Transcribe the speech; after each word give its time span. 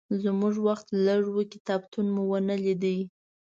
زموږ 0.23 0.55
وخت 0.67 0.87
لږ 1.05 1.23
و، 1.31 1.37
کتابتون 1.53 2.05
مو 2.15 2.23
ونه 2.31 2.55
لید. 2.63 2.83